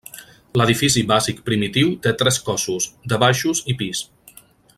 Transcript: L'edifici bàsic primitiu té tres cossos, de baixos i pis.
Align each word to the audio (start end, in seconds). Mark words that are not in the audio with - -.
L'edifici 0.59 1.03
bàsic 1.11 1.43
primitiu 1.49 1.93
té 2.07 2.15
tres 2.23 2.41
cossos, 2.49 2.91
de 3.13 3.21
baixos 3.27 3.63
i 3.75 3.77
pis. 3.83 4.05